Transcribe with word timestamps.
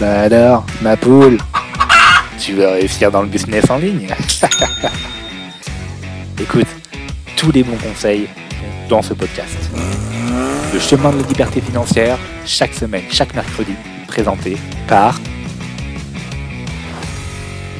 Bah 0.00 0.22
alors, 0.22 0.64
ma 0.80 0.96
poule, 0.96 1.36
tu 2.38 2.54
veux 2.54 2.66
réussir 2.66 3.10
dans 3.10 3.20
le 3.20 3.28
business 3.28 3.68
en 3.68 3.76
ligne? 3.76 4.08
Écoute, 6.40 6.68
tous 7.36 7.52
les 7.52 7.62
bons 7.62 7.76
conseils 7.76 8.26
dans 8.88 9.02
ce 9.02 9.12
podcast. 9.12 9.58
Le 10.72 10.80
chemin 10.80 11.12
de 11.12 11.20
la 11.20 11.28
liberté 11.28 11.60
financière, 11.60 12.16
chaque 12.46 12.72
semaine, 12.72 13.04
chaque 13.10 13.34
mercredi, 13.34 13.74
présenté 14.06 14.56
par 14.88 15.20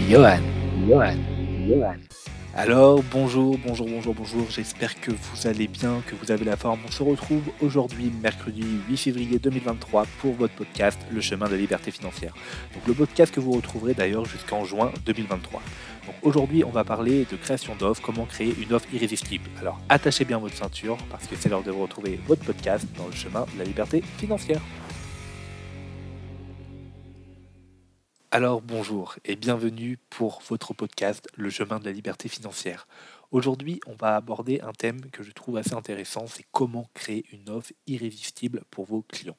Johan. 0.06 0.40
Johan. 0.86 1.16
Johan. 1.66 2.09
Alors 2.56 3.04
bonjour, 3.12 3.56
bonjour, 3.64 3.86
bonjour, 3.88 4.12
bonjour, 4.12 4.50
j'espère 4.50 5.00
que 5.00 5.12
vous 5.12 5.46
allez 5.46 5.68
bien, 5.68 6.02
que 6.04 6.16
vous 6.16 6.32
avez 6.32 6.44
la 6.44 6.56
forme. 6.56 6.80
On 6.84 6.90
se 6.90 7.04
retrouve 7.04 7.44
aujourd'hui, 7.62 8.12
mercredi 8.20 8.64
8 8.88 8.96
février 8.96 9.38
2023, 9.38 10.04
pour 10.20 10.34
votre 10.34 10.54
podcast 10.54 10.98
Le 11.12 11.20
chemin 11.20 11.46
de 11.46 11.52
la 11.52 11.58
liberté 11.58 11.92
financière. 11.92 12.34
Donc 12.74 12.88
le 12.88 12.94
podcast 12.94 13.32
que 13.32 13.38
vous 13.38 13.52
retrouverez 13.52 13.94
d'ailleurs 13.94 14.24
jusqu'en 14.24 14.64
juin 14.64 14.90
2023. 15.06 15.62
Donc 16.06 16.16
aujourd'hui 16.22 16.64
on 16.64 16.70
va 16.70 16.82
parler 16.82 17.24
de 17.30 17.36
création 17.36 17.76
d'offres, 17.76 18.02
comment 18.02 18.26
créer 18.26 18.52
une 18.60 18.72
offre 18.72 18.88
irrésistible. 18.92 19.48
Alors 19.60 19.78
attachez 19.88 20.24
bien 20.24 20.38
votre 20.38 20.56
ceinture 20.56 20.96
parce 21.08 21.28
que 21.28 21.36
c'est 21.36 21.50
l'heure 21.50 21.62
de 21.62 21.70
retrouver 21.70 22.18
votre 22.26 22.44
podcast 22.44 22.84
dans 22.98 23.06
le 23.06 23.14
chemin 23.14 23.46
de 23.54 23.58
la 23.60 23.64
liberté 23.64 24.02
financière. 24.18 24.60
Alors 28.32 28.62
bonjour 28.62 29.16
et 29.24 29.34
bienvenue 29.34 29.98
pour 30.08 30.40
votre 30.48 30.72
podcast 30.72 31.28
Le 31.34 31.50
chemin 31.50 31.80
de 31.80 31.84
la 31.84 31.90
liberté 31.90 32.28
financière. 32.28 32.86
Aujourd'hui, 33.32 33.80
on 33.88 33.94
va 33.94 34.14
aborder 34.14 34.60
un 34.60 34.70
thème 34.70 35.10
que 35.10 35.24
je 35.24 35.32
trouve 35.32 35.56
assez 35.56 35.74
intéressant, 35.74 36.28
c'est 36.28 36.46
comment 36.52 36.88
créer 36.94 37.24
une 37.32 37.50
offre 37.50 37.72
irrésistible 37.88 38.62
pour 38.70 38.84
vos 38.84 39.02
clients. 39.02 39.36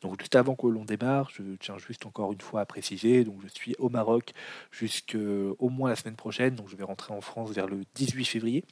Donc 0.00 0.20
juste 0.20 0.36
avant 0.36 0.54
que 0.54 0.66
l'on 0.66 0.84
démarre, 0.84 1.30
je 1.30 1.42
tiens 1.60 1.78
juste 1.78 2.06
encore 2.06 2.32
une 2.32 2.40
fois 2.40 2.60
à 2.60 2.66
préciser, 2.66 3.24
donc 3.24 3.40
je 3.42 3.48
suis 3.48 3.74
au 3.78 3.88
Maroc 3.88 4.32
jusqu'au 4.70 5.68
moins 5.68 5.90
la 5.90 5.96
semaine 5.96 6.16
prochaine, 6.16 6.54
donc 6.54 6.68
je 6.68 6.76
vais 6.76 6.84
rentrer 6.84 7.12
en 7.12 7.20
France 7.20 7.50
vers 7.50 7.66
le 7.66 7.82
18 7.94 8.24
février. 8.24 8.64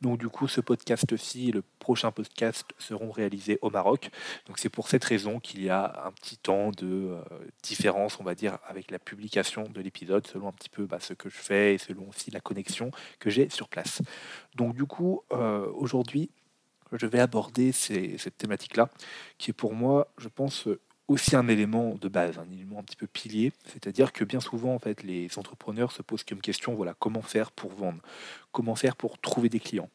Donc 0.00 0.18
du 0.18 0.28
coup, 0.28 0.48
ce 0.48 0.60
podcast-ci, 0.60 1.52
le 1.52 1.62
prochain 1.78 2.10
podcast 2.10 2.64
seront 2.78 3.10
réalisés 3.10 3.58
au 3.62 3.70
Maroc. 3.70 4.10
Donc 4.46 4.58
c'est 4.58 4.68
pour 4.68 4.88
cette 4.88 5.04
raison 5.04 5.40
qu'il 5.40 5.62
y 5.62 5.70
a 5.70 6.04
un 6.06 6.12
petit 6.12 6.36
temps 6.36 6.70
de 6.70 6.86
euh, 6.86 7.20
différence, 7.62 8.18
on 8.20 8.24
va 8.24 8.34
dire, 8.34 8.58
avec 8.66 8.90
la 8.90 8.98
publication 8.98 9.64
de 9.64 9.80
l'épisode, 9.80 10.26
selon 10.26 10.48
un 10.48 10.52
petit 10.52 10.68
peu 10.68 10.86
bah, 10.86 10.98
ce 11.00 11.14
que 11.14 11.28
je 11.28 11.36
fais 11.36 11.74
et 11.74 11.78
selon 11.78 12.08
aussi 12.08 12.30
la 12.30 12.40
connexion 12.40 12.90
que 13.18 13.30
j'ai 13.30 13.48
sur 13.48 13.68
place. 13.68 14.02
Donc 14.56 14.74
du 14.74 14.84
coup, 14.84 15.22
euh, 15.32 15.66
aujourd'hui, 15.74 16.30
je 16.92 17.06
vais 17.06 17.20
aborder 17.20 17.72
cette 17.72 18.38
thématique-là, 18.38 18.90
qui 19.38 19.50
est 19.50 19.54
pour 19.54 19.74
moi, 19.74 20.12
je 20.18 20.28
pense, 20.28 20.68
aussi 21.08 21.34
un 21.34 21.48
élément 21.48 21.96
de 21.96 22.08
base, 22.08 22.38
un 22.38 22.50
élément 22.52 22.78
un 22.78 22.82
petit 22.82 22.96
peu 22.96 23.06
pilier. 23.06 23.52
C'est-à-dire 23.66 24.12
que 24.12 24.24
bien 24.24 24.40
souvent, 24.40 24.74
en 24.74 24.78
fait, 24.78 25.02
les 25.02 25.38
entrepreneurs 25.38 25.92
se 25.92 26.02
posent 26.02 26.24
comme 26.24 26.40
question, 26.40 26.74
voilà, 26.74 26.94
comment 26.98 27.22
faire 27.22 27.50
pour 27.50 27.72
vendre, 27.72 28.00
comment 28.52 28.76
faire 28.76 28.94
pour 28.94 29.18
trouver 29.18 29.48
des 29.48 29.60
clients? 29.60 29.90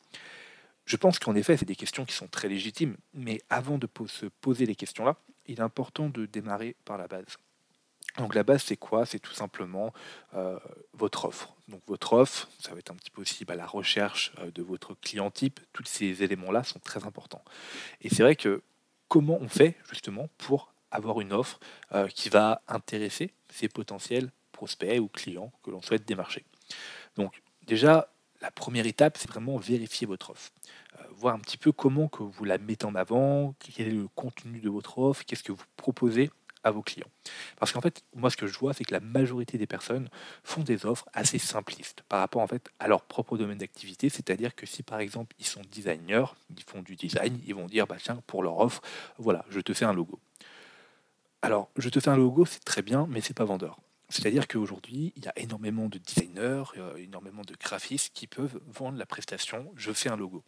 Je 0.86 0.98
pense 0.98 1.18
qu'en 1.18 1.34
effet, 1.36 1.58
c'est 1.58 1.66
des 1.66 1.76
questions 1.76 2.06
qui 2.06 2.14
sont 2.14 2.28
très 2.28 2.48
légitimes, 2.48 2.98
mais 3.14 3.42
avant 3.50 3.78
de 3.78 3.88
se 4.08 4.26
poser 4.28 4.66
les 4.66 4.76
questions-là, 4.76 5.16
il 5.48 5.60
est 5.60 5.62
important 5.62 6.10
de 6.10 6.26
démarrer 6.26 6.76
par 6.86 6.98
la 6.98 7.08
base. 7.08 7.38
Donc 8.18 8.34
la 8.34 8.44
base, 8.44 8.64
c'est 8.64 8.78
quoi? 8.78 9.06
C'est 9.06 9.20
tout 9.20 9.34
simplement 9.34 9.94
euh, 10.36 10.58
votre 10.94 11.26
offre. 11.26 11.54
Donc 11.68 11.82
votre 11.88 12.14
offre, 12.14 12.48
ça 12.60 12.72
va 12.72 12.80
être 12.80 12.92
un 12.92 12.96
petit 12.96 13.12
peu 13.12 13.22
aussi 13.22 13.44
bah, 13.44 13.56
la 13.56 13.66
recherche 13.66 14.32
euh, 14.40 14.52
de 14.52 14.62
votre 14.62 14.94
client 14.96 15.32
type. 15.32 15.60
Tous 15.74 15.84
ces 15.86 16.24
éléments-là 16.24 16.64
sont 16.64 16.80
très 16.80 17.06
importants. 17.06 17.44
Et 18.02 18.10
c'est 18.10 18.24
vrai 18.24 18.36
que 18.36 18.64
comment 19.10 19.38
on 19.42 19.50
fait 19.50 19.76
justement 19.90 20.30
pour 20.38 20.74
avoir 20.92 21.20
une 21.20 21.34
offre 21.34 21.60
euh, 21.94 22.08
qui 22.08 22.30
va 22.30 22.62
intéresser 22.68 23.34
ses 23.50 23.68
potentiels 23.68 24.32
prospects 24.54 25.00
ou 25.00 25.10
clients 25.10 25.52
que 25.64 25.72
l'on 25.72 25.82
souhaite 25.82 26.08
démarcher? 26.08 26.46
Donc 27.18 27.42
déjà, 27.64 28.10
la 28.42 28.52
première 28.52 28.86
étape, 28.86 29.18
c'est 29.18 29.30
vraiment 29.30 29.58
vérifier 29.58 30.08
votre 30.08 30.30
offre. 30.30 30.52
voir 31.12 31.36
un 31.36 31.40
petit 31.40 31.58
peu 31.58 31.74
comment 31.74 32.08
que 32.08 32.24
vous 32.24 32.46
la 32.46 32.58
mettez 32.60 32.86
en 32.86 32.96
avant, 32.96 33.56
quel 33.60 33.88
est 33.88 33.92
le 33.92 34.08
contenu 34.10 34.60
de 34.60 34.70
votre 34.70 35.00
offre, 35.00 35.26
qu'est-ce 35.26 35.44
que 35.44 35.52
vous 35.52 35.64
proposez 35.76 36.30
vos 36.72 36.82
clients. 36.82 37.10
Parce 37.58 37.72
qu'en 37.72 37.82
fait, 37.82 38.04
moi, 38.16 38.30
ce 38.30 38.38
que 38.38 38.48
je 38.48 38.58
vois, 38.58 38.74
c'est 38.74 38.84
que 38.84 38.94
la 38.94 39.00
majorité 39.00 39.58
des 39.58 39.68
personnes 39.68 40.10
font 40.44 40.62
des 40.62 40.86
offres 40.86 41.08
assez 41.14 41.38
simplistes 41.38 42.04
par 42.10 42.20
rapport 42.20 42.42
en 42.42 42.48
fait 42.48 42.70
à 42.80 42.88
leur 42.88 43.02
propre 43.02 43.38
domaine 43.38 43.58
d'activité. 43.58 44.10
C'est-à-dire 44.10 44.56
que 44.56 44.66
si 44.66 44.84
par 44.84 45.00
exemple 45.00 45.36
ils 45.40 45.46
sont 45.46 45.62
designers, 45.72 46.26
ils 46.56 46.64
font 46.64 46.82
du 46.82 46.96
design, 46.96 47.40
ils 47.46 47.56
vont 47.56 47.68
dire 47.68 47.88
bah 47.88 47.98
tiens 48.02 48.22
pour 48.28 48.44
leur 48.44 48.60
offre, 48.60 48.82
voilà, 49.18 49.46
je 49.50 49.60
te 49.60 49.74
fais 49.74 49.86
un 49.86 49.94
logo. 49.94 50.20
Alors, 51.42 51.70
je 51.78 51.90
te 51.90 52.00
fais 52.00 52.10
un 52.10 52.18
logo, 52.18 52.46
c'est 52.46 52.64
très 52.64 52.82
bien, 52.82 53.06
mais 53.10 53.22
c'est 53.22 53.36
pas 53.36 53.46
vendeur. 53.46 53.78
C'est-à-dire 54.10 54.48
qu'aujourd'hui, 54.48 55.14
il 55.16 55.26
y 55.26 55.28
a 55.28 55.34
énormément 55.38 55.90
de 55.90 55.98
designers, 55.98 56.64
énormément 56.98 57.42
de 57.42 57.56
graphistes 57.56 58.14
qui 58.14 58.28
peuvent 58.28 58.60
vendre 58.68 58.98
la 58.98 59.06
prestation 59.06 59.72
je 59.76 59.92
fais 59.92 60.10
un 60.10 60.18
logo. 60.18 60.44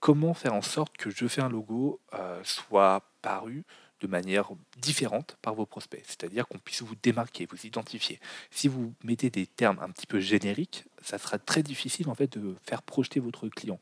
Comment 0.00 0.34
faire 0.34 0.54
en 0.54 0.62
sorte 0.62 0.96
que 0.96 1.10
je 1.10 1.28
fais 1.28 1.42
un 1.42 1.48
logo 1.48 2.00
euh, 2.14 2.40
soit 2.44 3.02
paru 3.22 3.64
de 4.02 4.08
manière 4.08 4.50
différente 4.78 5.38
par 5.42 5.54
vos 5.54 5.64
prospects, 5.64 6.02
c'est-à-dire 6.04 6.48
qu'on 6.48 6.58
puisse 6.58 6.82
vous 6.82 6.96
démarquer, 7.02 7.46
vous 7.48 7.66
identifier. 7.66 8.18
Si 8.50 8.66
vous 8.66 8.92
mettez 9.04 9.30
des 9.30 9.46
termes 9.46 9.78
un 9.80 9.88
petit 9.90 10.08
peu 10.08 10.18
génériques, 10.18 10.84
ça 11.00 11.18
sera 11.18 11.38
très 11.38 11.62
difficile 11.62 12.08
en 12.08 12.14
fait 12.14 12.36
de 12.36 12.56
faire 12.66 12.82
projeter 12.82 13.20
votre 13.20 13.48
client. 13.48 13.78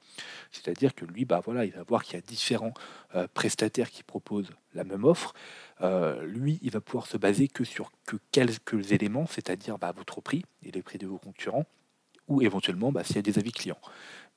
C'est-à-dire 0.53 0.95
que 0.95 1.07
lui, 1.07 1.25
bah 1.25 1.41
voilà, 1.43 1.65
il 1.65 1.73
va 1.73 1.83
voir 1.83 2.05
qu'il 2.05 2.15
y 2.15 2.19
a 2.19 2.21
différents 2.21 2.75
euh, 3.15 3.27
prestataires 3.33 3.91
qui 3.91 4.03
proposent 4.03 4.51
la 4.75 4.85
même 4.85 5.05
offre. 5.05 5.33
Euh, 5.81 6.23
lui, 6.27 6.59
il 6.63 6.71
va 6.71 6.83
pouvoir 6.83 7.07
se 7.07 7.17
baser 7.17 7.49
que 7.49 7.65
sur 7.65 7.91
que 8.07 8.17
quelques 8.31 8.93
éléments, 8.93 9.27
c'est-à-dire 9.27 9.79
bah, 9.79 9.93
votre 9.97 10.21
prix 10.21 10.45
et 10.63 10.71
les 10.71 10.83
prix 10.83 10.99
de 10.99 11.07
vos 11.07 11.19
concurrents, 11.19 11.67
ou 12.29 12.43
éventuellement 12.43 12.93
bah, 12.93 13.05
s'il 13.05 13.17
y 13.17 13.21
a 13.21 13.23
des 13.23 13.39
avis 13.39 13.53
clients. 13.53 13.81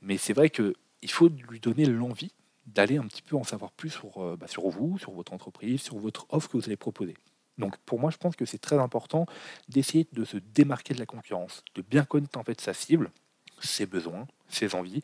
Mais 0.02 0.18
c'est 0.18 0.34
vrai 0.34 0.50
que 0.50 0.74
il 1.02 1.12
faut 1.12 1.28
lui 1.28 1.60
donner 1.60 1.86
l'envie 1.86 2.32
d'aller 2.66 2.98
un 2.98 3.08
petit 3.08 3.22
peu 3.22 3.36
en 3.36 3.44
savoir 3.44 3.72
plus 3.72 3.90
sur, 3.90 4.24
euh, 4.24 4.38
bah, 4.38 4.48
sur 4.48 4.70
vous, 4.70 4.98
sur 4.98 5.12
votre 5.12 5.34
entreprise, 5.34 5.82
sur 5.82 5.98
votre 5.98 6.26
offre 6.30 6.50
que 6.50 6.58
vous 6.58 6.66
allez 6.66 6.78
proposer. 6.78 7.16
Donc 7.58 7.78
pour 7.80 8.00
moi, 8.00 8.10
je 8.10 8.18
pense 8.18 8.36
que 8.36 8.46
c'est 8.46 8.58
très 8.58 8.80
important 8.80 9.26
d'essayer 9.70 10.08
de 10.12 10.26
se 10.26 10.38
démarquer 10.38 10.94
de 10.94 11.00
la 11.00 11.06
concurrence, 11.06 11.64
de 11.76 11.82
bien 11.82 12.04
connaître 12.04 12.38
en 12.40 12.44
fait 12.44 12.60
sa 12.60 12.74
cible, 12.74 13.12
ses 13.60 13.86
besoins, 13.86 14.28
ses 14.48 14.76
envies, 14.76 15.02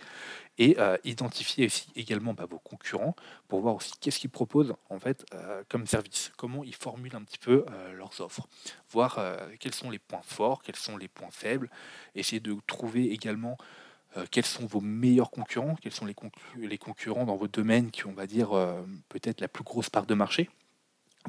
et 0.57 0.75
euh, 0.79 0.97
identifier 1.03 1.67
aussi 1.67 1.89
également 1.95 2.33
bah, 2.33 2.47
vos 2.49 2.59
concurrents 2.59 3.15
pour 3.47 3.61
voir 3.61 3.75
aussi 3.75 3.93
qu'est-ce 4.01 4.19
qu'ils 4.19 4.31
proposent 4.31 4.73
en 4.89 4.99
fait 4.99 5.25
euh, 5.33 5.63
comme 5.69 5.85
service, 5.85 6.31
comment 6.37 6.63
ils 6.63 6.75
formulent 6.75 7.15
un 7.15 7.23
petit 7.23 7.37
peu 7.37 7.65
leurs 7.93 8.19
offres, 8.19 8.47
voir 8.89 9.19
quels 9.59 9.75
sont 9.75 9.91
les 9.91 9.99
points 9.99 10.23
forts, 10.23 10.63
quels 10.63 10.75
sont 10.75 10.97
les 10.97 11.07
points 11.07 11.31
faibles, 11.31 11.69
essayer 12.15 12.39
de 12.39 12.55
trouver 12.65 13.11
également 13.11 13.57
euh, 14.17 14.25
quels 14.31 14.45
sont 14.45 14.65
vos 14.65 14.81
meilleurs 14.81 15.29
concurrents, 15.29 15.75
quels 15.81 15.93
sont 15.93 16.05
les, 16.05 16.77
concurrents 16.77 17.25
dans 17.25 17.35
votre 17.35 17.51
domaine 17.51 17.91
qui 17.91 18.05
ont, 18.05 18.09
on 18.09 18.13
va 18.13 18.27
dire, 18.27 18.53
euh, 18.53 18.81
peut-être 19.07 19.39
la 19.39 19.47
plus 19.47 19.63
grosse 19.63 19.89
part 19.89 20.05
de 20.05 20.15
marché? 20.15 20.49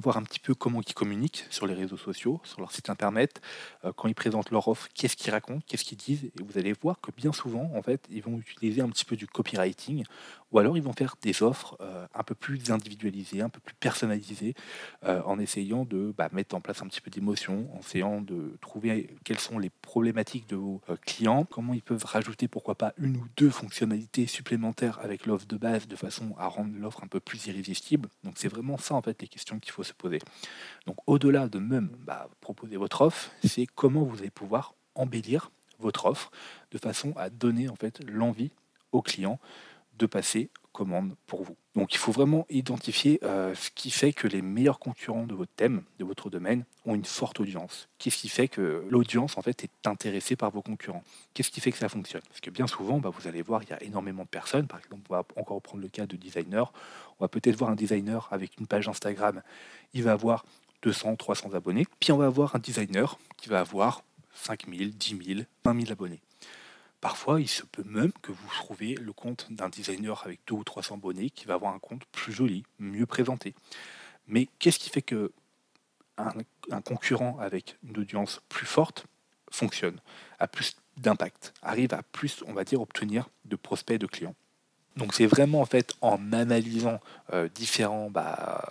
Voir 0.01 0.17
un 0.17 0.23
petit 0.23 0.39
peu 0.39 0.55
comment 0.55 0.81
ils 0.87 0.95
communiquent 0.95 1.45
sur 1.51 1.67
les 1.67 1.75
réseaux 1.75 1.99
sociaux, 1.99 2.41
sur 2.45 2.61
leur 2.61 2.73
site 2.73 2.89
internet, 2.89 3.43
euh, 3.85 3.93
quand 3.93 4.09
ils 4.09 4.15
présentent 4.15 4.51
leur 4.51 4.69
offre, 4.69 4.89
qu'est-ce 4.95 5.17
qu'ils 5.17 5.33
racontent, 5.33 5.63
qu'est-ce 5.67 5.85
qu'ils 5.85 5.99
disent, 5.99 6.25
et 6.25 6.33
vous 6.43 6.57
allez 6.57 6.73
voir 6.73 7.01
que 7.01 7.11
bien 7.11 7.33
souvent, 7.33 7.71
en 7.75 7.83
fait, 7.83 8.07
ils 8.09 8.23
vont 8.23 8.39
utiliser 8.39 8.81
un 8.81 8.89
petit 8.89 9.05
peu 9.05 9.17
du 9.17 9.27
copywriting, 9.27 10.05
ou 10.53 10.59
alors 10.59 10.77
ils 10.77 10.83
vont 10.83 10.93
faire 10.93 11.17
des 11.23 11.43
offres 11.43 11.77
euh, 11.81 12.07
un 12.15 12.23
peu 12.23 12.35
plus 12.35 12.71
individualisées, 12.71 13.41
un 13.41 13.49
peu 13.49 13.61
plus 13.61 13.75
personnalisées, 13.75 14.55
euh, 15.05 15.23
en 15.25 15.39
essayant 15.39 15.85
de 15.85 16.13
bah, 16.17 16.29
mettre 16.33 16.55
en 16.55 16.61
place 16.61 16.83
un 16.83 16.87
petit 16.87 17.01
peu 17.01 17.11
d'émotion, 17.11 17.69
en 17.75 17.81
essayant 17.81 18.21
de 18.21 18.57
trouver 18.61 19.17
quelles 19.25 19.39
sont 19.39 19.59
les 19.59 19.71
problématiques 19.71 20.49
de 20.49 20.57
vos 20.57 20.81
clients, 21.07 21.45
comment 21.45 21.75
ils 21.75 21.83
peuvent 21.83 22.05
rajouter 22.05 22.49
pourquoi 22.49 22.75
pas 22.75 22.93
une 22.99 23.17
ou 23.17 23.27
deux 23.37 23.51
fonctionnalités 23.51 24.27
supplémentaires 24.27 24.99
avec 25.03 25.27
l'offre 25.27 25.47
de 25.47 25.57
base 25.57 25.87
de 25.87 25.97
façon 25.97 26.35
à 26.39 26.49
rendre 26.49 26.73
l'offre 26.79 27.03
un 27.05 27.09
peu 27.09 27.21
plus 27.21 27.47
irrésistible. 27.47 28.09
Donc 28.25 28.35
c'est 28.37 28.49
vraiment 28.49 28.79
ça 28.79 28.95
en 28.95 29.03
fait 29.03 29.21
les 29.23 29.29
questions 29.29 29.59
qu'il 29.59 29.73
faut 29.73 29.83
se 29.83 29.93
poser. 29.93 30.19
Donc 30.87 30.97
au-delà 31.07 31.49
de 31.49 31.59
même 31.59 31.91
bah, 32.01 32.29
proposer 32.41 32.77
votre 32.77 33.03
offre, 33.03 33.31
c'est 33.45 33.67
comment 33.67 34.05
vous 34.05 34.19
allez 34.19 34.31
pouvoir 34.31 34.75
embellir 34.95 35.51
votre 35.79 36.07
offre 36.07 36.31
de 36.73 36.79
façon 36.79 37.13
à 37.17 37.31
donner 37.31 37.69
en 37.69 37.77
fait 37.77 38.01
l'envie 38.09 38.51
aux 38.93 39.03
clients 39.03 39.39
de 40.01 40.07
passer 40.07 40.51
commande 40.73 41.15
pour 41.27 41.43
vous. 41.43 41.57
Donc 41.75 41.95
il 41.95 41.99
faut 41.99 42.13
vraiment 42.13 42.47
identifier 42.49 43.21
euh, 43.23 43.55
ce 43.55 43.71
qui 43.71 43.91
fait 43.91 44.13
que 44.13 44.27
les 44.27 44.41
meilleurs 44.41 44.79
concurrents 44.79 45.27
de 45.27 45.35
votre 45.35 45.53
thème, 45.55 45.83
de 45.99 46.05
votre 46.05 46.31
domaine, 46.31 46.65
ont 46.87 46.95
une 46.95 47.05
forte 47.05 47.41
audience. 47.41 47.89
Qu'est-ce 47.99 48.17
qui 48.17 48.29
fait 48.29 48.49
que 48.49 48.85
l'audience 48.89 49.37
en 49.37 49.43
fait 49.43 49.65
est 49.65 49.87
intéressée 49.87 50.37
par 50.37 50.51
vos 50.51 50.63
concurrents? 50.63 51.03
Qu'est-ce 51.35 51.51
qui 51.51 51.61
fait 51.61 51.73
que 51.73 51.79
ça 51.79 51.89
fonctionne? 51.89 52.23
Parce 52.29 52.41
que 52.41 52.51
bien 52.51 52.67
souvent, 52.67 52.99
bah, 52.99 53.11
vous 53.11 53.29
allez 53.29 53.43
voir, 53.43 53.63
il 53.63 53.71
y 53.71 53.73
a 53.73 53.83
énormément 53.83 54.23
de 54.23 54.29
personnes. 54.29 54.67
Par 54.67 54.79
exemple, 54.79 55.03
on 55.11 55.15
va 55.15 55.25
encore 55.37 55.61
prendre 55.61 55.83
le 55.83 55.89
cas 55.89 56.07
de 56.07 56.17
designer. 56.17 56.73
On 57.19 57.25
va 57.25 57.29
peut-être 57.29 57.57
voir 57.57 57.71
un 57.71 57.77
designer 57.77 58.29
avec 58.31 58.59
une 58.59 58.67
page 58.67 58.89
Instagram. 58.89 59.43
Il 59.93 60.03
va 60.03 60.13
avoir 60.13 60.45
200, 60.83 61.17
300 61.17 61.53
abonnés. 61.55 61.87
Puis 61.99 62.13
on 62.13 62.17
va 62.17 62.27
avoir 62.27 62.57
un 62.57 62.59
designer 62.59 63.19
qui 63.37 63.49
va 63.49 63.61
avoir 63.61 64.03
5000, 64.35 64.97
10 64.97 65.19
000, 65.25 65.41
20 65.65 65.81
000 65.81 65.93
abonnés. 65.93 66.21
Parfois, 67.01 67.41
il 67.41 67.49
se 67.49 67.63
peut 67.63 67.85
même 67.85 68.13
que 68.21 68.31
vous 68.31 68.49
trouviez 68.59 68.95
le 68.95 69.13
compte 69.13 69.47
d'un 69.51 69.71
designer 69.71 70.23
avec 70.25 70.41
2 70.47 70.55
ou 70.55 70.65
300 70.65 70.97
abonnés 70.97 71.31
qui 71.31 71.47
va 71.47 71.55
avoir 71.55 71.75
un 71.75 71.79
compte 71.79 72.05
plus 72.13 72.33
joli, 72.33 72.65
mieux 72.79 73.07
présenté. 73.07 73.55
Mais 74.27 74.49
qu'est-ce 74.59 74.79
qui 74.79 74.91
fait 74.91 75.03
que 75.03 75.33
un, 76.19 76.83
concurrent 76.83 77.39
avec 77.39 77.79
une 77.83 77.99
audience 77.99 78.43
plus 78.51 78.67
forte 78.67 79.07
fonctionne, 79.51 79.99
a 80.39 80.47
plus 80.47 80.77
d'impact, 80.99 81.55
arrive 81.63 81.95
à 81.95 82.03
plus, 82.03 82.45
on 82.47 82.53
va 82.53 82.65
dire, 82.65 82.83
obtenir 82.83 83.31
de 83.47 83.57
prospects 83.57 83.95
et 83.95 83.99
de 83.99 84.07
clients? 84.07 84.35
Donc 84.97 85.15
c'est 85.15 85.27
vraiment 85.27 85.63
en 85.63 85.67
fait 85.67 85.95
en 86.03 86.33
analysant 86.33 87.01
euh, 87.33 87.49
différents 87.49 88.11
bah, 88.11 88.69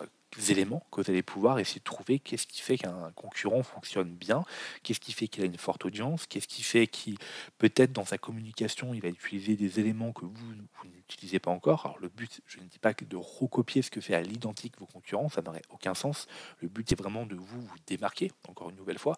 éléments 0.49 0.85
que 0.91 1.01
vous 1.01 1.09
allez 1.09 1.23
pouvoir 1.23 1.59
essayer 1.59 1.79
de 1.79 1.83
trouver 1.83 2.19
qu'est-ce 2.19 2.47
qui 2.47 2.61
fait 2.61 2.77
qu'un 2.77 3.11
concurrent 3.15 3.63
fonctionne 3.63 4.09
bien, 4.09 4.43
qu'est-ce 4.83 4.99
qui 4.99 5.13
fait 5.13 5.27
qu'il 5.27 5.43
a 5.43 5.45
une 5.45 5.57
forte 5.57 5.85
audience, 5.85 6.27
qu'est-ce 6.27 6.47
qui 6.47 6.63
fait 6.63 6.87
qu'il 6.87 7.17
peut-être 7.57 7.91
dans 7.91 8.05
sa 8.05 8.17
communication 8.17 8.93
il 8.93 9.01
va 9.01 9.09
utiliser 9.09 9.55
des 9.55 9.79
éléments 9.79 10.11
que 10.11 10.25
vous, 10.25 10.53
n'utilisez 10.85 11.39
pas 11.39 11.51
encore. 11.51 11.85
Alors 11.85 11.99
le 11.99 12.09
but, 12.09 12.41
je 12.45 12.59
ne 12.59 12.65
dis 12.65 12.79
pas 12.79 12.93
que 12.93 13.05
de 13.05 13.15
recopier 13.15 13.81
ce 13.81 13.91
que 13.91 14.01
fait 14.01 14.15
à 14.15 14.21
l'identique 14.21 14.77
vos 14.79 14.85
concurrents, 14.85 15.29
ça 15.29 15.41
n'aurait 15.41 15.63
aucun 15.69 15.93
sens. 15.93 16.27
Le 16.61 16.67
but 16.67 16.91
est 16.91 16.95
vraiment 16.95 17.25
de 17.25 17.35
vous, 17.35 17.61
vous 17.61 17.75
démarquer, 17.87 18.31
encore 18.47 18.69
une 18.69 18.75
nouvelle 18.75 18.99
fois. 18.99 19.15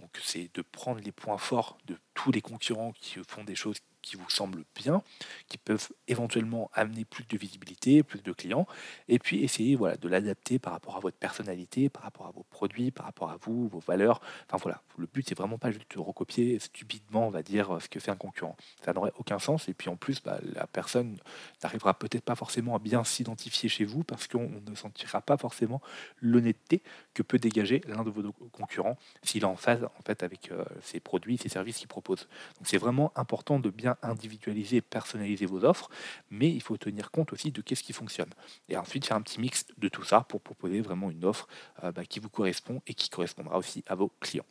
Donc 0.00 0.10
c'est 0.22 0.50
de 0.54 0.62
prendre 0.62 1.00
les 1.00 1.12
points 1.12 1.38
forts 1.38 1.78
de 1.86 1.96
tous 2.14 2.32
les 2.32 2.42
concurrents 2.42 2.92
qui 2.92 3.18
font 3.26 3.44
des 3.44 3.54
choses 3.54 3.78
qui 4.02 4.16
vous 4.16 4.28
semblent 4.28 4.64
bien, 4.74 5.02
qui 5.48 5.58
peuvent 5.58 5.88
éventuellement 6.08 6.70
amener 6.74 7.04
plus 7.04 7.24
de 7.28 7.36
visibilité, 7.36 8.02
plus 8.02 8.22
de 8.22 8.32
clients, 8.32 8.66
et 9.08 9.18
puis 9.18 9.42
essayer 9.42 9.76
voilà, 9.76 9.96
de 9.96 10.08
l'adapter 10.08 10.58
par 10.58 10.72
rapport 10.72 10.96
à 10.96 11.00
votre 11.00 11.16
personnalité, 11.16 11.88
par 11.88 12.02
rapport 12.02 12.26
à 12.26 12.30
vos 12.30 12.44
produits, 12.50 12.90
par 12.90 13.06
rapport 13.06 13.30
à 13.30 13.36
vous, 13.42 13.68
vos 13.68 13.80
valeurs. 13.80 14.20
Enfin 14.46 14.58
voilà, 14.62 14.82
le 14.98 15.06
but 15.06 15.28
c'est 15.28 15.36
vraiment 15.36 15.58
pas 15.58 15.70
juste 15.70 15.90
de 15.94 16.00
recopier 16.00 16.58
stupidement, 16.58 17.26
on 17.26 17.30
va 17.30 17.42
dire, 17.42 17.78
ce 17.80 17.88
que 17.88 18.00
fait 18.00 18.10
un 18.10 18.16
concurrent. 18.16 18.56
Ça 18.84 18.92
n'aurait 18.92 19.12
aucun 19.18 19.38
sens, 19.38 19.68
et 19.68 19.74
puis 19.74 19.88
en 19.88 19.96
plus, 19.96 20.22
bah, 20.22 20.38
la 20.54 20.66
personne 20.66 21.18
n'arrivera 21.62 21.98
peut-être 21.98 22.24
pas 22.24 22.34
forcément 22.34 22.74
à 22.74 22.78
bien 22.78 23.04
s'identifier 23.04 23.68
chez 23.68 23.84
vous 23.84 24.04
parce 24.04 24.26
qu'on 24.26 24.62
ne 24.66 24.74
sentira 24.74 25.20
pas 25.20 25.36
forcément 25.36 25.80
l'honnêteté 26.20 26.82
que 27.14 27.22
peut 27.22 27.38
dégager 27.38 27.82
l'un 27.86 28.04
de 28.04 28.10
vos 28.10 28.32
concurrents 28.52 28.96
s'il 29.22 29.42
est 29.42 29.46
en 29.46 29.56
phase 29.56 29.84
en 29.84 30.02
fait 30.04 30.22
avec 30.22 30.50
euh, 30.50 30.64
ses 30.82 31.00
produits, 31.00 31.38
ses 31.38 31.48
services 31.48 31.78
qu'il 31.78 31.88
propose. 31.88 32.28
Donc 32.56 32.66
c'est 32.66 32.78
vraiment 32.78 33.12
important 33.16 33.60
de 33.60 33.70
bien 33.70 33.89
individualiser, 34.02 34.80
personnaliser 34.80 35.46
vos 35.46 35.64
offres, 35.64 35.90
mais 36.30 36.50
il 36.50 36.62
faut 36.62 36.76
tenir 36.76 37.10
compte 37.10 37.32
aussi 37.32 37.52
de 37.52 37.60
qu'est-ce 37.62 37.82
qui 37.82 37.92
fonctionne. 37.92 38.30
Et 38.68 38.76
ensuite 38.76 39.06
faire 39.06 39.16
un 39.16 39.22
petit 39.22 39.40
mix 39.40 39.66
de 39.78 39.88
tout 39.88 40.04
ça 40.04 40.22
pour 40.22 40.40
proposer 40.40 40.80
vraiment 40.80 41.10
une 41.10 41.24
offre 41.24 41.48
euh, 41.84 41.92
bah, 41.92 42.04
qui 42.04 42.20
vous 42.20 42.28
correspond 42.28 42.82
et 42.86 42.94
qui 42.94 43.08
correspondra 43.08 43.58
aussi 43.58 43.84
à 43.86 43.94
vos 43.94 44.10
clients. 44.20 44.46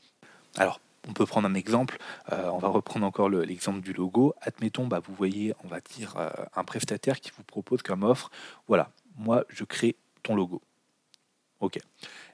Alors, 0.58 0.80
on 1.08 1.14
peut 1.14 1.26
prendre 1.26 1.48
un 1.48 1.54
exemple, 1.54 1.98
euh, 2.32 2.50
on 2.50 2.58
va 2.58 2.68
reprendre 2.68 3.06
encore 3.06 3.30
l'exemple 3.30 3.82
du 3.82 3.94
logo. 3.94 4.34
Admettons, 4.42 4.88
bah, 4.88 5.00
vous 5.00 5.14
voyez, 5.14 5.54
on 5.64 5.68
va 5.68 5.80
dire, 5.80 6.16
euh, 6.18 6.30
un 6.56 6.64
prestataire 6.64 7.20
qui 7.20 7.32
vous 7.36 7.44
propose 7.44 7.82
comme 7.82 8.04
offre, 8.04 8.30
voilà, 8.68 8.92
moi 9.18 9.46
je 9.50 9.64
crée 9.64 9.96
ton 10.24 10.36
logo. 10.36 10.62
OK. 11.60 11.78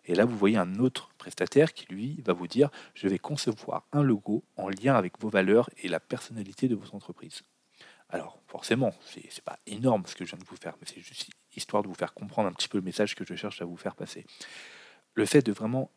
Et 0.06 0.16
là, 0.16 0.26
vous 0.26 0.38
voyez 0.38 0.58
un 0.58 0.76
autre 0.76 1.10
prestataire 1.18 1.74
qui, 1.74 1.86
lui, 1.92 2.22
va 2.24 2.34
vous 2.34 2.48
dire, 2.48 2.70
je 2.94 3.08
vais 3.08 3.18
concevoir 3.18 3.86
un 3.92 4.04
logo 4.04 4.44
en 4.56 4.70
lien 4.70 4.96
avec 4.96 5.20
vos 5.20 5.30
valeurs 5.30 5.70
et 5.82 5.88
la 5.88 6.00
personnalité 6.00 6.68
de 6.68 6.76
votre 6.76 6.94
entreprise. 6.94 7.42
Alors, 8.10 8.40
forcément, 8.48 8.94
ce 9.06 9.20
n'est 9.20 9.30
pas 9.44 9.58
énorme 9.66 10.06
ce 10.06 10.16
que 10.16 10.26
je 10.26 10.32
viens 10.32 10.40
de 10.40 10.46
vous 10.48 10.56
faire, 10.56 10.76
mais 10.80 10.88
c'est 10.88 11.02
juste 11.02 11.32
histoire 11.56 11.82
de 11.82 11.88
vous 11.88 11.96
faire 11.96 12.14
comprendre 12.14 12.48
un 12.48 12.54
petit 12.54 12.68
peu 12.68 12.78
le 12.78 12.84
message 12.84 13.16
que 13.16 13.26
je 13.26 13.36
cherche 13.36 13.62
à 13.62 13.66
vous 13.66 13.78
faire 13.78 13.96
passer. 13.96 14.26
Le 15.16 15.26
fait 15.26 15.42
de 15.42 15.52
vraiment 15.52 15.90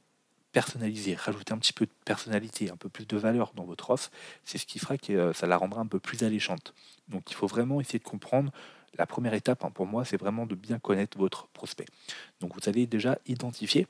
personnaliser, 0.52 1.14
rajouter 1.14 1.52
un 1.52 1.58
petit 1.58 1.72
peu 1.72 1.84
de 1.84 1.92
personnalité, 2.04 2.70
un 2.70 2.76
peu 2.76 2.88
plus 2.88 3.06
de 3.06 3.16
valeur 3.16 3.52
dans 3.54 3.64
votre 3.64 3.90
offre, 3.90 4.10
c'est 4.44 4.56
ce 4.58 4.66
qui 4.66 4.78
fera 4.78 4.96
que 4.96 5.12
euh, 5.12 5.32
ça 5.32 5.46
la 5.46 5.56
rendra 5.56 5.80
un 5.82 5.86
peu 5.86 6.00
plus 6.00 6.22
alléchante. 6.22 6.75
Donc 7.08 7.30
il 7.30 7.34
faut 7.34 7.46
vraiment 7.46 7.80
essayer 7.80 7.98
de 7.98 8.04
comprendre 8.04 8.50
la 8.96 9.06
première 9.06 9.35
étape 9.35 9.64
hein, 9.64 9.70
pour 9.70 9.87
moi, 9.87 10.05
c'est 10.05 10.17
vraiment 10.17 10.46
de 10.46 10.55
bien 10.55 10.79
connaître 10.79 11.19
votre 11.19 11.49
prospect. 11.49 11.87
Donc 12.40 12.55
vous 12.55 12.69
allez 12.69 12.87
déjà 12.87 13.19
identifier 13.26 13.87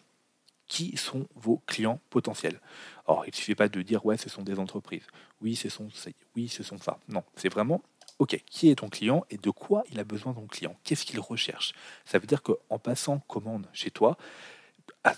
qui 0.67 0.97
sont 0.97 1.27
vos 1.35 1.63
clients 1.67 2.01
potentiels. 2.11 2.61
Or, 3.07 3.25
il 3.27 3.31
ne 3.31 3.35
suffit 3.35 3.55
pas 3.55 3.69
de 3.69 3.81
dire 3.83 4.05
ouais, 4.05 4.19
ce 4.19 4.29
sont 4.29 4.43
des 4.43 4.59
entreprises. 4.59 5.07
Oui, 5.41 5.57
ce 5.57 5.69
sont, 5.69 5.89
oui, 6.37 6.49
ce 6.49 6.63
sont 6.63 6.79
ça. 6.79 6.99
Non, 7.09 7.25
c'est 7.37 7.49
vraiment 7.49 7.83
ok, 8.19 8.43
qui 8.47 8.71
est 8.71 8.77
ton 8.77 8.89
client 8.89 9.25
et 9.31 9.37
de 9.37 9.51
quoi 9.51 9.85
il 9.91 9.99
a 9.99 10.05
besoin 10.05 10.35
ton 10.35 10.47
client? 10.47 10.77
Qu'est-ce 10.85 11.05
qu'il 11.05 11.21
recherche? 11.21 11.73
Ça 12.05 12.19
veut 12.19 12.27
dire 12.27 12.43
qu'en 12.43 12.79
passant 12.79 13.21
commande 13.21 13.67
chez 13.73 13.91
toi, 13.91 14.17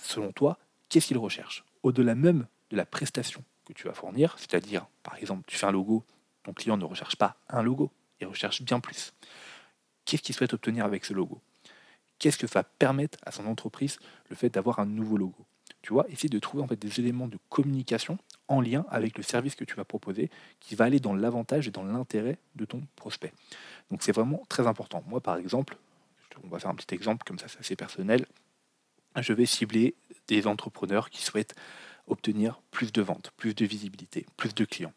selon 0.03 0.33
toi, 0.33 0.59
qu'est-ce 0.89 1.09
qu'il 1.09 1.19
recherche? 1.19 1.65
Au-delà 1.83 2.15
même 2.15 2.47
de 2.71 2.77
la 2.77 2.85
prestation 2.85 3.43
que 3.67 3.73
tu 3.73 3.87
vas 3.87 3.95
fournir, 3.95 4.37
c'est-à-dire, 4.39 4.87
par 5.03 5.17
exemple, 5.17 5.45
tu 5.47 5.57
fais 5.57 5.67
un 5.67 5.73
logo, 5.73 6.05
ton 6.43 6.53
client 6.53 6.77
ne 6.77 6.85
recherche 6.85 7.17
pas 7.17 7.37
un 7.49 7.63
logo, 7.63 7.91
il 8.21 8.27
recherche 8.27 8.63
bien 8.63 8.81
plus. 8.81 9.13
Qu'est-ce 10.11 10.23
qu'il 10.23 10.35
souhaite 10.35 10.55
obtenir 10.55 10.85
avec 10.85 11.05
ce 11.05 11.15
logo? 11.15 11.41
Qu'est-ce 12.19 12.37
que 12.37 12.47
va 12.47 12.65
permettre 12.65 13.17
à 13.25 13.31
son 13.31 13.47
entreprise 13.47 14.01
le 14.29 14.35
fait 14.35 14.49
d'avoir 14.49 14.81
un 14.81 14.85
nouveau 14.85 15.17
logo? 15.17 15.47
Tu 15.83 15.93
vois, 15.93 16.05
essayer 16.11 16.29
de 16.29 16.41
trouver 16.41 16.65
en 16.65 16.67
fait 16.67 16.75
des 16.75 16.99
éléments 16.99 17.29
de 17.29 17.39
communication 17.49 18.19
en 18.49 18.61
lien 18.61 18.85
avec 18.91 19.17
le 19.17 19.23
service 19.23 19.55
que 19.55 19.63
tu 19.63 19.77
vas 19.77 19.85
proposer 19.85 20.29
qui 20.59 20.75
va 20.75 20.87
aller 20.87 20.99
dans 20.99 21.15
l'avantage 21.15 21.69
et 21.69 21.71
dans 21.71 21.85
l'intérêt 21.85 22.39
de 22.57 22.65
ton 22.65 22.83
prospect. 22.97 23.33
Donc 23.93 24.03
c'est 24.03 24.11
vraiment 24.11 24.43
très 24.49 24.67
important. 24.67 25.05
Moi 25.07 25.21
par 25.21 25.37
exemple, 25.37 25.77
on 26.43 26.49
va 26.49 26.59
faire 26.59 26.71
un 26.71 26.75
petit 26.75 26.93
exemple 26.93 27.23
comme 27.25 27.39
ça, 27.39 27.47
c'est 27.47 27.61
assez 27.61 27.77
personnel. 27.77 28.27
Je 29.15 29.33
vais 29.33 29.47
cibler 29.47 29.95
des 30.27 30.49
entrepreneurs 30.49 31.09
qui 31.11 31.23
souhaitent 31.23 31.55
obtenir 32.09 32.61
plus 32.73 32.91
de 32.91 33.01
ventes, 33.01 33.31
plus 33.37 33.55
de 33.55 33.65
visibilité, 33.65 34.27
plus 34.37 34.57
de 34.57 34.65
clients. 34.65 34.93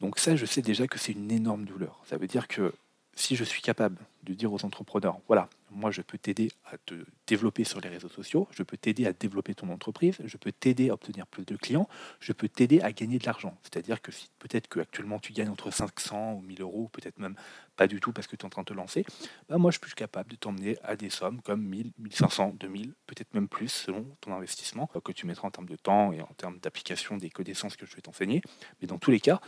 Donc 0.00 0.18
ça, 0.18 0.34
je 0.34 0.46
sais 0.46 0.62
déjà 0.62 0.88
que 0.88 0.98
c'est 0.98 1.12
une 1.12 1.30
énorme 1.30 1.64
douleur. 1.64 2.02
Ça 2.06 2.16
veut 2.16 2.26
dire 2.26 2.48
que 2.48 2.74
si 3.14 3.36
je 3.36 3.44
suis 3.44 3.60
capable 3.60 3.98
de 4.22 4.34
dire 4.34 4.52
aux 4.52 4.64
entrepreneurs, 4.64 5.18
voilà, 5.26 5.48
moi 5.70 5.90
je 5.90 6.00
peux 6.00 6.16
t'aider 6.16 6.50
à 6.64 6.78
te 6.78 6.94
développer 7.26 7.64
sur 7.64 7.80
les 7.80 7.88
réseaux 7.88 8.08
sociaux, 8.08 8.48
je 8.52 8.62
peux 8.62 8.76
t'aider 8.76 9.06
à 9.06 9.12
développer 9.12 9.54
ton 9.54 9.68
entreprise, 9.68 10.16
je 10.24 10.36
peux 10.36 10.52
t'aider 10.52 10.90
à 10.90 10.94
obtenir 10.94 11.26
plus 11.26 11.44
de 11.44 11.56
clients, 11.56 11.88
je 12.20 12.32
peux 12.32 12.48
t'aider 12.48 12.80
à 12.80 12.92
gagner 12.92 13.18
de 13.18 13.26
l'argent. 13.26 13.56
C'est-à-dire 13.62 14.00
que 14.00 14.12
si 14.12 14.30
peut-être 14.38 14.68
qu'actuellement 14.68 15.18
tu 15.18 15.32
gagnes 15.32 15.50
entre 15.50 15.70
500 15.70 16.34
ou 16.34 16.40
1000 16.40 16.62
euros, 16.62 16.88
peut-être 16.92 17.18
même 17.18 17.34
pas 17.76 17.86
du 17.86 18.00
tout 18.00 18.12
parce 18.12 18.26
que 18.26 18.36
tu 18.36 18.42
es 18.42 18.46
en 18.46 18.50
train 18.50 18.62
de 18.62 18.66
te 18.66 18.74
lancer, 18.74 19.04
bah 19.48 19.58
moi 19.58 19.70
je 19.70 19.78
suis 19.82 19.94
capable 19.94 20.30
de 20.30 20.36
t'emmener 20.36 20.78
à 20.82 20.96
des 20.96 21.10
sommes 21.10 21.42
comme 21.42 21.62
1000, 21.62 21.92
1500, 21.98 22.54
2000, 22.58 22.94
peut-être 23.06 23.34
même 23.34 23.48
plus 23.48 23.68
selon 23.68 24.04
ton 24.20 24.32
investissement 24.34 24.88
euh, 24.96 25.00
que 25.00 25.12
tu 25.12 25.26
mettras 25.26 25.48
en 25.48 25.50
termes 25.50 25.68
de 25.68 25.76
temps 25.76 26.12
et 26.12 26.22
en 26.22 26.32
termes 26.36 26.58
d'application 26.60 27.16
des 27.16 27.30
connaissances 27.30 27.76
que 27.76 27.86
je 27.86 27.94
vais 27.94 28.02
t'enseigner. 28.02 28.40
Mais 28.80 28.86
dans 28.86 28.98
tous 28.98 29.10
les 29.10 29.20
cas, 29.20 29.40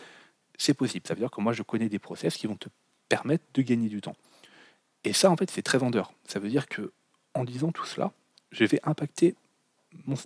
c'est 0.57 0.75
possible. 0.75 1.07
Ça 1.07 1.15
veut 1.15 1.21
dire 1.21 1.31
que 1.31 1.41
moi 1.41 1.53
je 1.53 1.63
connais 1.63 1.89
des 1.89 1.99
process 1.99 2.37
qui 2.37 2.47
vont 2.47 2.57
te 2.57 2.69
permettre 3.09 3.45
de 3.55 3.63
gagner 3.63 3.89
du 3.89 4.01
temps. 4.01 4.17
Et 5.05 5.13
ça, 5.13 5.31
en 5.31 5.37
fait, 5.37 5.51
c'est 5.51 5.63
très 5.63 5.79
vendeur. 5.79 6.13
Ça 6.27 6.39
veut 6.39 6.49
dire 6.49 6.69
que 6.69 6.93
en 7.35 7.45
disant 7.45 7.73
tout 7.73 7.85
cela, 7.85 8.13
je 8.51 8.65
vais 8.65 8.81
impacter 8.85 9.35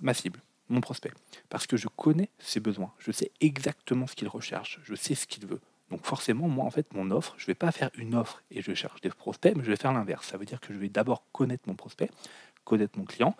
ma 0.02 0.14
cible, 0.14 0.40
mon 0.68 0.80
prospect, 0.80 1.12
parce 1.48 1.66
que 1.66 1.76
je 1.76 1.88
connais 1.88 2.28
ses 2.38 2.60
besoins, 2.60 2.92
je 2.98 3.10
sais 3.12 3.30
exactement 3.40 4.06
ce 4.06 4.14
qu'il 4.14 4.28
recherche, 4.28 4.78
je 4.84 4.94
sais 4.94 5.14
ce 5.14 5.26
qu'il 5.26 5.46
veut. 5.46 5.60
Donc 5.90 6.04
forcément, 6.04 6.48
moi, 6.48 6.66
en 6.66 6.70
fait, 6.70 6.92
mon 6.92 7.10
offre, 7.10 7.34
je 7.38 7.44
ne 7.44 7.46
vais 7.48 7.54
pas 7.54 7.72
faire 7.72 7.90
une 7.94 8.14
offre 8.14 8.42
et 8.50 8.60
je 8.60 8.74
cherche 8.74 9.00
des 9.00 9.08
prospects, 9.08 9.54
mais 9.56 9.64
je 9.64 9.70
vais 9.70 9.76
faire 9.76 9.92
l'inverse. 9.92 10.26
Ça 10.26 10.36
veut 10.36 10.44
dire 10.44 10.60
que 10.60 10.74
je 10.74 10.78
vais 10.78 10.90
d'abord 10.90 11.24
connaître 11.32 11.64
mon 11.66 11.74
prospect, 11.74 12.10
connaître 12.64 12.98
mon 12.98 13.04
client, 13.04 13.34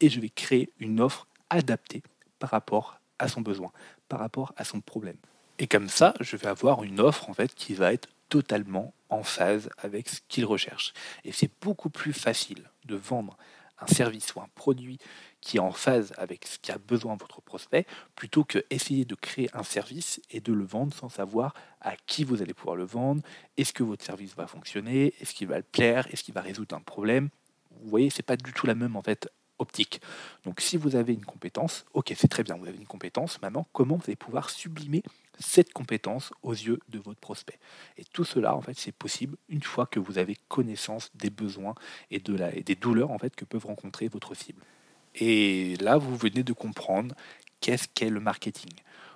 et 0.00 0.08
je 0.08 0.18
vais 0.18 0.28
créer 0.28 0.72
une 0.80 1.00
offre 1.00 1.28
adaptée 1.48 2.02
par 2.40 2.50
rapport 2.50 2.98
à 3.20 3.28
son 3.28 3.40
besoin, 3.40 3.70
par 4.08 4.18
rapport 4.18 4.52
à 4.56 4.64
son 4.64 4.80
problème. 4.80 5.16
Et 5.60 5.68
comme 5.68 5.88
ça, 5.88 6.14
je 6.18 6.36
vais 6.36 6.48
avoir 6.48 6.82
une 6.82 6.98
offre 6.98 7.28
en 7.30 7.34
fait 7.34 7.54
qui 7.54 7.74
va 7.74 7.92
être 7.92 8.08
totalement 8.32 8.94
en 9.10 9.22
phase 9.22 9.68
avec 9.76 10.08
ce 10.08 10.20
qu'il 10.26 10.46
recherche. 10.46 10.94
Et 11.22 11.32
c'est 11.32 11.50
beaucoup 11.60 11.90
plus 11.90 12.14
facile 12.14 12.70
de 12.86 12.96
vendre 12.96 13.36
un 13.78 13.86
service 13.86 14.34
ou 14.34 14.40
un 14.40 14.48
produit 14.54 14.96
qui 15.42 15.58
est 15.58 15.60
en 15.60 15.70
phase 15.70 16.14
avec 16.16 16.46
ce 16.46 16.58
qu'a 16.58 16.78
besoin 16.78 17.14
votre 17.16 17.42
prospect, 17.42 17.84
plutôt 18.16 18.42
que 18.42 18.64
essayer 18.70 19.04
de 19.04 19.14
créer 19.14 19.50
un 19.52 19.64
service 19.64 20.18
et 20.30 20.40
de 20.40 20.54
le 20.54 20.64
vendre 20.64 20.94
sans 20.94 21.10
savoir 21.10 21.52
à 21.82 21.94
qui 22.06 22.24
vous 22.24 22.40
allez 22.40 22.54
pouvoir 22.54 22.76
le 22.76 22.86
vendre, 22.86 23.20
est-ce 23.58 23.74
que 23.74 23.82
votre 23.82 24.02
service 24.02 24.34
va 24.34 24.46
fonctionner, 24.46 25.12
est-ce 25.20 25.34
qu'il 25.34 25.48
va 25.48 25.58
le 25.58 25.62
plaire, 25.64 26.06
est-ce 26.10 26.24
qu'il 26.24 26.32
va 26.32 26.40
résoudre 26.40 26.74
un 26.74 26.80
problème? 26.80 27.28
Vous 27.82 27.90
voyez, 27.90 28.08
c'est 28.08 28.22
pas 28.22 28.38
du 28.38 28.54
tout 28.54 28.66
la 28.66 28.74
même 28.74 28.96
en 28.96 29.02
fait 29.02 29.28
Donc 30.44 30.60
si 30.60 30.76
vous 30.76 30.96
avez 30.96 31.12
une 31.12 31.24
compétence, 31.24 31.84
ok, 31.94 32.12
c'est 32.16 32.28
très 32.28 32.42
bien, 32.42 32.56
vous 32.56 32.66
avez 32.66 32.78
une 32.78 32.86
compétence, 32.86 33.40
maintenant 33.42 33.66
comment 33.72 33.96
vous 33.96 34.04
allez 34.06 34.16
pouvoir 34.16 34.50
sublimer 34.50 35.02
cette 35.38 35.72
compétence 35.72 36.32
aux 36.42 36.52
yeux 36.52 36.78
de 36.88 36.98
votre 36.98 37.20
prospect? 37.20 37.58
Et 37.96 38.04
tout 38.04 38.24
cela, 38.24 38.54
en 38.54 38.60
fait, 38.60 38.78
c'est 38.78 38.92
possible 38.92 39.36
une 39.48 39.62
fois 39.62 39.86
que 39.86 39.98
vous 39.98 40.18
avez 40.18 40.36
connaissance 40.48 41.10
des 41.14 41.30
besoins 41.30 41.74
et, 42.10 42.20
de 42.20 42.34
la, 42.34 42.54
et 42.54 42.62
des 42.62 42.74
douleurs 42.74 43.10
en 43.10 43.18
fait, 43.18 43.34
que 43.34 43.44
peuvent 43.44 43.66
rencontrer 43.66 44.08
votre 44.08 44.34
cible. 44.34 44.62
Et 45.14 45.76
là, 45.76 45.98
vous 45.98 46.16
venez 46.16 46.42
de 46.42 46.52
comprendre 46.52 47.14
qu'est-ce 47.60 47.88
qu'est 47.88 48.10
le 48.10 48.20
marketing. 48.20 48.72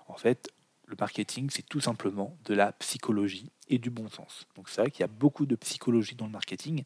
En 0.08 0.16
fait, 0.16 0.50
le 0.86 0.96
marketing, 0.98 1.50
c'est 1.50 1.66
tout 1.66 1.80
simplement 1.80 2.36
de 2.44 2.54
la 2.54 2.72
psychologie 2.72 3.50
et 3.68 3.78
du 3.78 3.90
bon 3.90 4.08
sens. 4.08 4.46
Donc 4.54 4.68
c'est 4.68 4.80
vrai 4.80 4.90
qu'il 4.90 5.00
y 5.00 5.04
a 5.04 5.08
beaucoup 5.08 5.46
de 5.46 5.56
psychologie 5.56 6.14
dans 6.14 6.26
le 6.26 6.32
marketing 6.32 6.84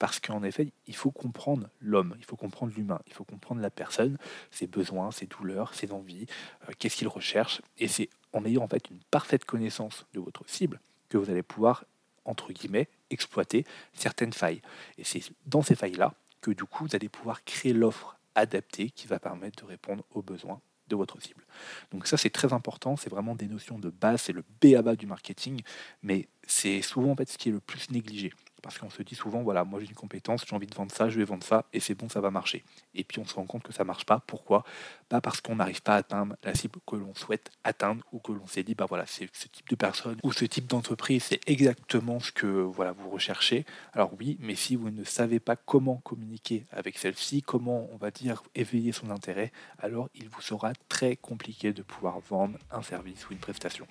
parce 0.00 0.18
qu'en 0.18 0.42
effet, 0.42 0.72
il 0.86 0.96
faut 0.96 1.10
comprendre 1.10 1.68
l'homme, 1.78 2.16
il 2.18 2.24
faut 2.24 2.34
comprendre 2.34 2.72
l'humain, 2.74 3.00
il 3.06 3.12
faut 3.12 3.22
comprendre 3.22 3.60
la 3.60 3.68
personne, 3.68 4.16
ses 4.50 4.66
besoins, 4.66 5.10
ses 5.10 5.26
douleurs, 5.26 5.74
ses 5.74 5.92
envies, 5.92 6.24
euh, 6.68 6.72
qu'est-ce 6.78 6.96
qu'il 6.96 7.06
recherche. 7.06 7.60
Et 7.76 7.86
c'est 7.86 8.08
en 8.32 8.46
ayant 8.46 8.62
en 8.62 8.68
fait 8.68 8.88
une 8.88 8.98
parfaite 9.10 9.44
connaissance 9.44 10.06
de 10.14 10.20
votre 10.20 10.48
cible 10.48 10.80
que 11.10 11.18
vous 11.18 11.28
allez 11.28 11.42
pouvoir, 11.42 11.84
entre 12.24 12.50
guillemets, 12.50 12.88
exploiter 13.10 13.66
certaines 13.92 14.32
failles. 14.32 14.62
Et 14.96 15.04
c'est 15.04 15.20
dans 15.44 15.60
ces 15.60 15.74
failles-là 15.74 16.14
que 16.40 16.50
du 16.50 16.64
coup, 16.64 16.86
vous 16.86 16.96
allez 16.96 17.10
pouvoir 17.10 17.44
créer 17.44 17.74
l'offre 17.74 18.16
adapté 18.34 18.88
qui 18.88 19.06
va 19.06 19.18
permettre 19.18 19.62
de 19.64 19.68
répondre 19.68 20.02
aux 20.12 20.22
besoins 20.22 20.62
de 20.88 20.96
votre 20.96 21.20
cible. 21.22 21.44
Donc 21.92 22.06
ça 22.06 22.16
c'est 22.16 22.30
très 22.30 22.52
important, 22.52 22.96
c'est 22.96 23.10
vraiment 23.10 23.34
des 23.34 23.46
notions 23.46 23.78
de 23.78 23.90
base, 23.90 24.22
c'est 24.22 24.32
le 24.32 24.44
B 24.60 24.74
à 24.76 24.82
bas 24.82 24.96
du 24.96 25.06
marketing, 25.06 25.62
mais 26.02 26.28
c'est 26.46 26.82
souvent 26.82 27.12
en 27.12 27.16
fait 27.16 27.28
ce 27.30 27.38
qui 27.38 27.48
est 27.48 27.52
le 27.52 27.60
plus 27.60 27.90
négligé. 27.90 28.32
Parce 28.62 28.78
qu'on 28.78 28.90
se 28.90 29.02
dit 29.02 29.14
souvent, 29.14 29.42
voilà, 29.42 29.64
moi 29.64 29.80
j'ai 29.80 29.86
une 29.86 29.94
compétence, 29.94 30.44
j'ai 30.46 30.54
envie 30.54 30.66
de 30.66 30.74
vendre 30.74 30.92
ça, 30.92 31.08
je 31.08 31.18
vais 31.18 31.24
vendre 31.24 31.44
ça, 31.44 31.64
et 31.72 31.80
c'est 31.80 31.94
bon, 31.94 32.08
ça 32.08 32.20
va 32.20 32.30
marcher. 32.30 32.64
Et 32.94 33.04
puis 33.04 33.18
on 33.20 33.24
se 33.24 33.34
rend 33.34 33.46
compte 33.46 33.62
que 33.62 33.72
ça 33.72 33.84
marche 33.84 34.04
pas. 34.04 34.22
Pourquoi? 34.26 34.64
Pas 35.08 35.20
parce 35.20 35.40
qu'on 35.40 35.56
n'arrive 35.56 35.82
pas 35.82 35.94
à 35.94 35.98
atteindre 35.98 36.36
la 36.44 36.54
cible 36.54 36.78
que 36.86 36.96
l'on 36.96 37.14
souhaite 37.14 37.50
atteindre, 37.64 38.04
ou 38.12 38.18
que 38.18 38.32
l'on 38.32 38.46
s'est 38.46 38.62
dit, 38.62 38.74
bah 38.74 38.86
voilà, 38.88 39.06
c'est 39.06 39.28
ce 39.32 39.48
type 39.48 39.68
de 39.68 39.76
personne 39.76 40.18
ou 40.22 40.32
ce 40.32 40.44
type 40.44 40.66
d'entreprise, 40.66 41.24
c'est 41.24 41.40
exactement 41.46 42.20
ce 42.20 42.32
que 42.32 42.46
vous 42.46 43.10
recherchez. 43.10 43.64
Alors 43.92 44.12
oui, 44.18 44.36
mais 44.40 44.54
si 44.54 44.76
vous 44.76 44.90
ne 44.90 45.04
savez 45.04 45.40
pas 45.40 45.56
comment 45.56 45.96
communiquer 45.96 46.66
avec 46.70 46.98
celle-ci, 46.98 47.42
comment 47.42 47.88
on 47.92 47.96
va 47.96 48.10
dire 48.10 48.42
éveiller 48.54 48.92
son 48.92 49.10
intérêt, 49.10 49.52
alors 49.78 50.08
il 50.14 50.28
vous 50.28 50.42
sera 50.42 50.72
très 50.88 51.16
compliqué 51.16 51.72
de 51.72 51.82
pouvoir 51.82 52.20
vendre 52.20 52.58
un 52.70 52.82
service 52.82 53.28
ou 53.28 53.32
une 53.32 53.38
prestation. 53.38 53.86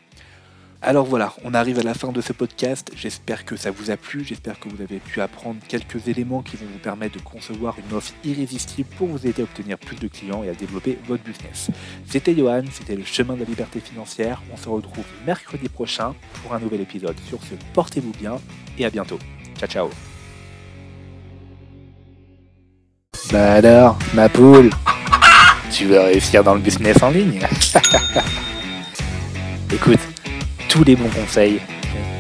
Alors 0.82 1.06
voilà, 1.06 1.34
on 1.44 1.54
arrive 1.54 1.78
à 1.80 1.84
la 1.84 1.94
fin 1.94 2.14
de 2.14 2.22
ce 2.22 2.32
podcast. 2.32 2.90
J'espère 2.96 3.44
que 3.44 3.58
ça 3.58 3.70
vous 3.70 3.92
a 3.92 3.98
plu. 3.98 4.24
J'espère 4.24 4.58
que 4.62 4.70
vous 4.70 4.82
avez 4.82 5.00
pu 5.00 5.20
apprendre 5.20 5.60
quelques 5.68 6.08
éléments 6.08 6.42
qui 6.42 6.56
vont 6.56 6.68
vous 6.72 6.80
permettre 6.80 7.18
de 7.18 7.22
concevoir 7.22 7.76
une 7.78 7.98
offre 7.98 8.14
irrésistible 8.24 8.88
pour 8.98 9.08
vous 9.08 9.28
aider 9.28 9.42
à 9.42 9.44
obtenir 9.44 9.78
plus 9.78 9.98
de 9.98 10.08
clients 10.08 10.42
et 10.42 10.50
à 10.50 10.54
développer 10.54 10.98
votre 11.06 11.24
business. 11.24 11.70
C'était 12.08 12.34
Johan, 12.34 12.64
c'était 12.72 12.96
le 12.96 13.04
chemin 13.04 13.34
de 13.34 13.42
la 13.42 13.46
liberté 13.46 13.82
financière. 13.82 14.42
On 14.54 14.58
se 14.58 14.70
retrouve 14.70 15.04
mercredi 15.26 15.68
prochain 15.68 16.16
pour 16.42 16.54
un 16.54 16.60
nouvel 16.60 16.80
épisode. 16.80 17.16
Sur 17.28 17.40
ce, 17.44 17.56
portez-vous 17.74 18.14
bien 18.14 18.38
et 18.78 18.86
à 18.86 18.90
bientôt. 18.90 19.20
Ciao 19.58 19.68
ciao. 19.68 19.90
Bah 23.34 23.56
alors, 23.56 24.00
ma 24.14 24.30
poule, 24.30 24.70
tu 25.72 25.86
veux 25.86 26.00
réussir 26.00 26.42
dans 26.42 26.54
le 26.54 26.62
business 26.62 27.04
en 27.04 27.10
ligne? 27.10 27.42
Écoute 29.74 30.00
tous 30.70 30.84
les 30.84 30.96
bons 30.96 31.10
conseils 31.10 31.60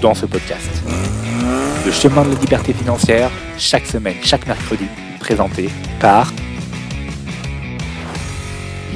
dans 0.01 0.13
ce 0.13 0.25
podcast. 0.25 0.83
Le 1.85 1.91
chemin 1.91 2.23
de 2.23 2.33
la 2.33 2.39
liberté 2.39 2.73
financière, 2.73 3.29
chaque 3.57 3.85
semaine, 3.85 4.17
chaque 4.23 4.45
mercredi, 4.47 4.85
présenté 5.19 5.69
par 5.99 6.33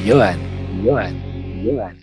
Johan. 0.06 0.36
Johan. 0.84 1.14
Johan. 1.64 1.94